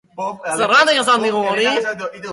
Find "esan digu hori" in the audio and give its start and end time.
1.03-1.69